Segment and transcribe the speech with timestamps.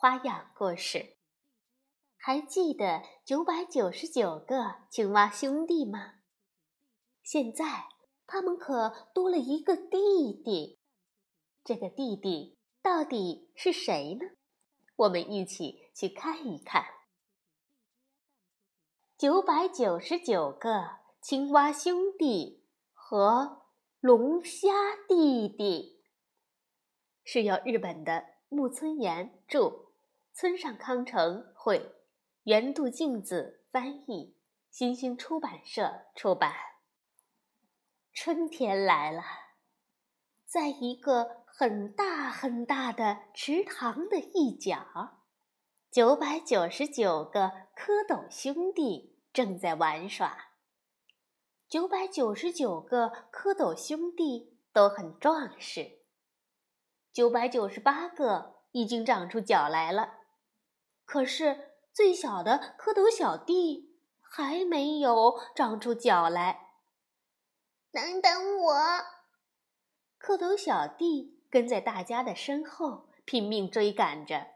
[0.00, 1.16] 花样故事。
[2.16, 6.20] 还记得九百九十九个青蛙兄弟吗？
[7.24, 7.88] 现在
[8.24, 10.78] 他们可多了一个弟弟，
[11.64, 14.36] 这个弟弟到底是谁呢？
[14.94, 16.84] 我们一起去看一看。
[19.16, 23.58] 九百九十九个青蛙兄弟和。
[24.00, 24.68] 龙虾
[25.08, 26.04] 弟弟
[27.24, 29.87] 是由日本的木村岩著，
[30.40, 31.96] 村上康成绘，
[32.44, 34.36] 原渡静子翻译，
[34.70, 36.54] 新兴出版社出版。
[38.12, 39.24] 春天来了，
[40.46, 45.24] 在一个很大很大的池塘的一角，
[45.90, 50.52] 九百九十九个蝌蚪兄弟正在玩耍。
[51.68, 55.98] 九百九十九个蝌蚪兄弟都很壮实，
[57.12, 60.17] 九百九十八个已经长出脚来了，
[61.08, 66.74] 可是最小的蝌蚪小弟还没有长出脚来。
[67.90, 68.74] 等等我！
[70.20, 74.48] 蝌蚪小弟跟在大家的身后拼命追赶着。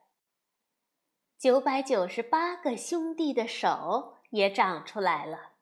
[1.39, 5.53] 九百九十八个兄弟的手也长出来了。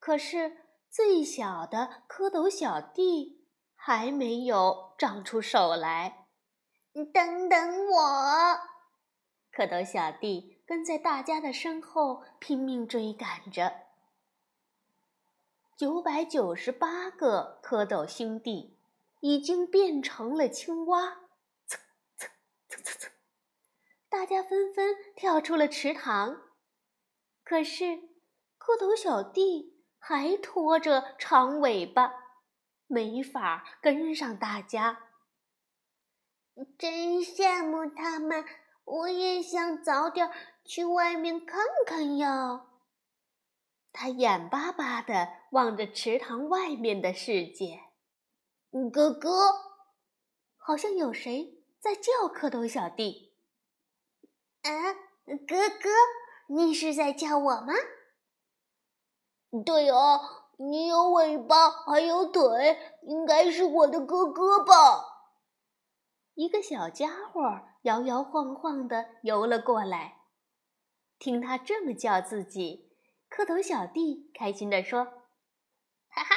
[0.00, 6.26] 可是，最小的蝌蚪小弟还没有长出手来。
[7.14, 8.69] 等等我！
[9.54, 13.86] 蝌蚪小弟跟在大家的身后拼命追赶着。
[15.76, 18.76] 九百九十八个蝌蚪兄弟
[19.20, 21.20] 已经变成了青蛙，
[21.66, 21.80] 蹭
[22.16, 22.30] 蹭
[22.68, 23.10] 蹭蹭蹭！
[24.08, 26.42] 大家纷纷跳出了池塘。
[27.44, 27.84] 可是，
[28.58, 29.78] 蝌蚪小弟。
[30.02, 32.10] 还拖着长尾巴，
[32.86, 35.10] 没法跟上大家。
[36.78, 38.42] 真羡慕他们，
[38.90, 40.28] 我也想早点
[40.64, 42.66] 去外面看看呀。
[43.92, 47.80] 他眼巴巴地望着池塘外面的世界。
[48.92, 49.52] 哥哥，
[50.56, 53.36] 好像有谁在叫蝌蚪小弟。
[54.62, 54.92] 啊，
[55.46, 55.88] 哥哥，
[56.48, 57.72] 你是在叫我吗？
[59.64, 60.20] 对啊，
[60.58, 65.04] 你有尾巴还有腿，应该是我的哥哥吧？
[66.34, 67.40] 一个小家伙
[67.82, 70.18] 摇摇晃晃地游了过来，
[71.18, 72.92] 听他这么叫自己，
[73.30, 75.04] 蝌蚪小弟开心地说
[76.10, 76.36] ：“哈哈，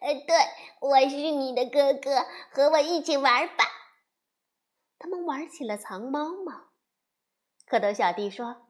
[0.00, 0.36] 呃，对，
[0.80, 3.64] 我是你的哥哥，和我一起玩吧。”
[4.98, 6.70] 他们玩起了藏猫猫。
[7.68, 8.68] 蝌蚪小弟说：“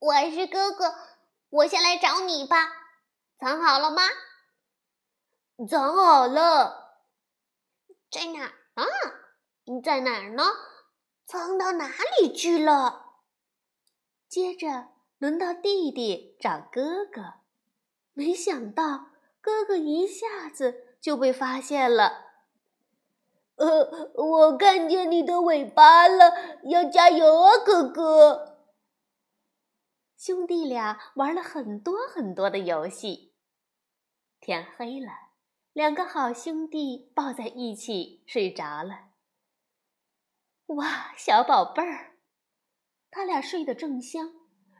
[0.00, 0.94] 我是哥哥，
[1.50, 2.56] 我先来找你吧。”
[3.38, 4.02] 藏好了吗？
[5.68, 6.98] 藏好了，
[8.10, 8.84] 在哪儿呢？
[9.64, 10.44] 你在哪儿呢？
[11.24, 11.90] 藏到哪
[12.20, 13.14] 里去了？
[14.28, 14.88] 接着
[15.18, 17.34] 轮到弟弟找哥哥，
[18.12, 19.06] 没想到
[19.40, 22.32] 哥哥一下子就被发现了。
[23.56, 28.58] 呃，我看见你的尾巴了，要加油啊，哥哥！
[30.16, 33.34] 兄弟俩玩了很多很多的游戏。
[34.40, 35.12] 天黑了，
[35.72, 39.11] 两个好兄弟抱在一起睡着了。
[40.66, 42.16] 哇，小宝贝儿，
[43.10, 44.32] 他俩睡得正香。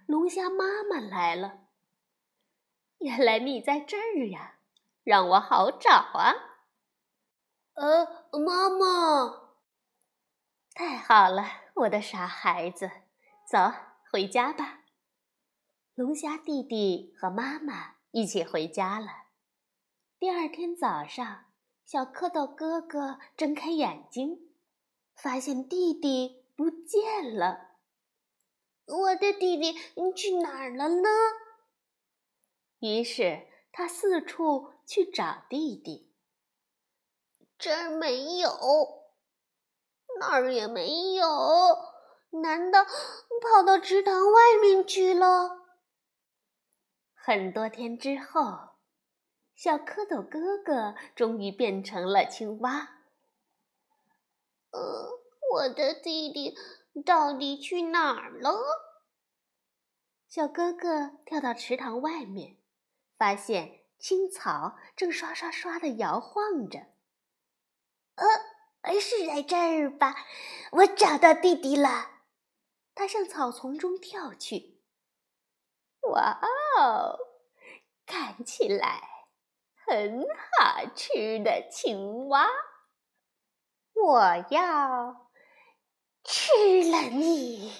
[0.06, 1.66] 龙虾妈妈来了，
[2.98, 4.58] 原来你在这儿呀，
[5.04, 6.34] 让我好找啊。
[7.74, 9.56] 呃，妈妈，
[10.74, 12.90] 太好了，我的傻孩子，
[13.48, 13.72] 走，
[14.10, 14.80] 回家吧。
[15.94, 19.08] 龙虾弟弟和妈妈一起回家了。
[20.18, 21.46] 第二天早上，
[21.84, 24.51] 小蝌蚪哥哥睁开眼睛，
[25.14, 27.70] 发现弟弟不见了。
[28.86, 31.08] 我的弟弟你去哪儿了呢？
[32.80, 36.12] 于是他四处去找弟弟。
[37.58, 38.50] 这儿没有，
[40.18, 41.26] 那儿也没有，
[42.30, 45.60] 难道跑到池塘外面去了？
[47.14, 48.72] 很多天之后。
[49.54, 53.04] 小蝌蚪哥哥终于变成了青蛙。
[54.70, 54.80] 呃，
[55.62, 56.56] 我的弟弟
[57.04, 58.50] 到底去哪儿了？
[60.28, 62.56] 小哥哥跳到池塘外面，
[63.16, 66.80] 发现青草正刷刷刷的摇晃着。
[68.16, 70.16] 呃，是在这儿吧？
[70.72, 72.10] 我找到弟弟了。
[72.94, 74.82] 他向草丛中跳去。
[76.10, 76.40] 哇
[76.80, 77.18] 哦，
[78.04, 79.28] 看起来
[79.86, 82.48] 很好吃的青蛙。
[83.94, 85.30] 我要
[86.24, 86.52] 吃
[86.90, 87.72] 了你！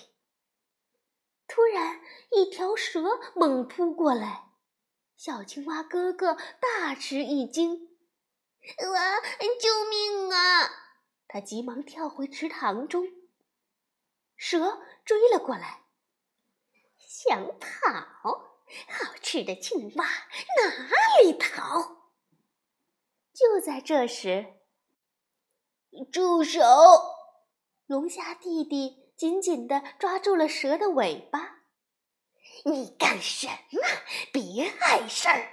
[1.47, 2.01] 突然，
[2.31, 3.01] 一条蛇
[3.35, 4.51] 猛扑过来，
[5.17, 7.97] 小青蛙哥哥大吃一惊
[8.93, 9.21] ：“哇，
[9.61, 10.71] 救命啊！”
[11.29, 13.07] 他急忙跳回池塘中。
[14.37, 15.85] 蛇追了过来，
[16.99, 17.99] 想跑，
[18.89, 22.11] 好吃的青蛙哪里逃？
[23.33, 24.55] 就在这时，
[26.11, 26.61] 住手！
[27.93, 29.13] 龙虾弟弟。
[29.15, 31.59] 紧紧地抓住了蛇的尾巴，
[32.65, 33.83] 你干什么？
[34.33, 35.49] 别碍事儿！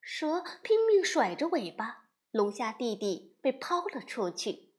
[0.00, 4.74] 蛇拼命甩着尾巴，龙虾弟弟被抛了出去。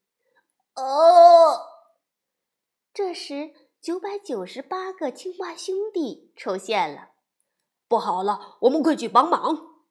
[0.75, 1.57] 哦！
[2.93, 7.11] 这时，九百九十八个青蛙兄弟出现了。
[7.87, 9.85] 不好了，我们快去帮忙！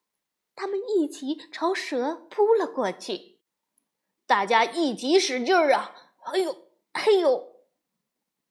[0.55, 3.41] 他们一起朝蛇扑了过去。
[4.27, 6.13] 大家一起使劲儿啊！
[6.27, 6.66] 哎呦，
[6.97, 7.61] 哎呦！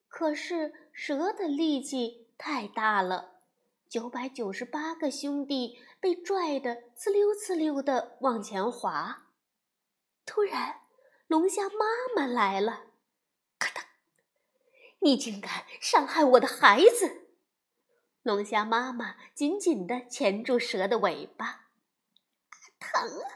[0.06, 3.40] 可是蛇的力气太大了，
[3.88, 9.26] 九百九十八个兄弟被拽得呲溜呲溜的往前滑。
[10.24, 10.82] 突然，
[11.26, 12.84] 龙虾妈妈来了，
[13.58, 13.82] 咔嗒！
[15.00, 17.26] 你竟敢伤害我的孩子！
[18.22, 21.66] 龙虾妈妈紧紧地钳住蛇的尾巴，
[22.78, 23.26] 疼啊，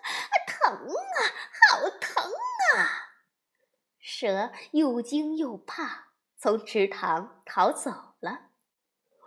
[0.46, 1.18] 疼啊，
[1.68, 2.19] 好疼！
[4.20, 6.08] 蛇又惊又怕。
[6.36, 7.90] 从池塘逃走
[8.20, 8.50] 了，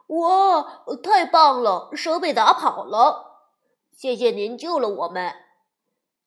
[0.06, 1.90] 哇，太棒了！
[1.95, 3.50] 蛇被打跑了，
[3.92, 5.34] 谢谢您救了我们。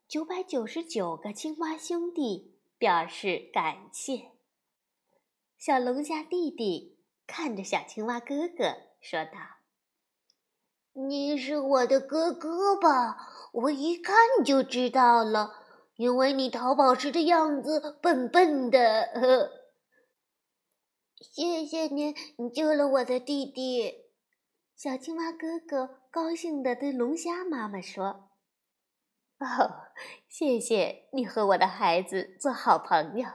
[0.08, 4.32] 九百九十九个青蛙兄弟表示感谢。
[5.56, 9.38] 小龙虾弟弟看着小青蛙哥哥说道
[10.92, 13.16] ：“你是我的哥哥吧？
[13.52, 15.65] 我一看就知道了，
[15.96, 19.50] 因为你逃跑时的样子笨笨的。”呵。
[21.18, 24.04] 谢谢您，你救了我的弟弟。
[24.76, 28.30] 小青蛙哥哥高兴地对龙虾妈妈说
[29.40, 29.88] ：“哦，
[30.28, 33.28] 谢谢你和我的孩子做好朋友。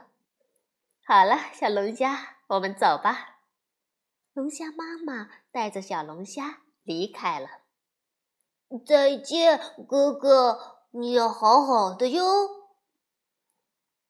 [1.04, 3.40] 好了，小龙虾，我们走吧。”
[4.34, 7.48] 龙虾妈妈带着小龙虾离开了。
[8.86, 12.22] 再见，哥哥，你要好好的哟。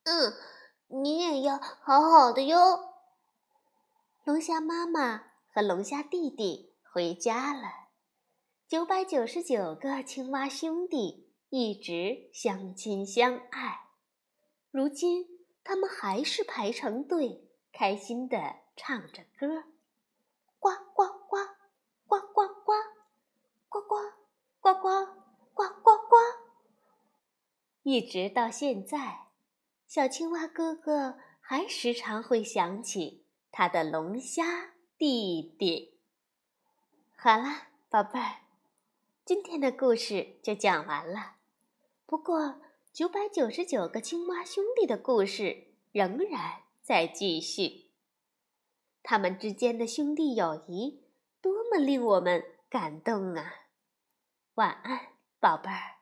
[0.03, 0.33] 嗯，
[0.89, 2.57] 你也要好好的哟。
[4.25, 5.23] 龙虾妈妈
[5.55, 7.69] 和龙虾弟弟回家了。
[8.67, 13.91] 九百九十九个青蛙兄弟一直相亲相爱，
[14.73, 19.65] 如今他们还是排成队，开心地唱着歌：
[20.59, 21.37] 呱呱呱，
[22.09, 22.75] 呱呱呱
[23.69, 25.22] 呱呱呱呱。
[27.83, 29.27] 一直到现在，
[29.87, 33.27] 小青蛙哥哥还时常会想起。
[33.51, 35.99] 他的龙虾弟弟。
[37.17, 38.43] 好了，宝贝儿，
[39.25, 41.37] 今天的故事就讲完了。
[42.07, 47.91] 不过，九百九十九个青蛙兄弟的故事仍然在继续。
[49.03, 51.05] 他们之间的兄弟友谊
[51.43, 53.53] 多么令我们感动啊！
[54.55, 55.09] 晚安，
[55.41, 56.02] 宝贝儿。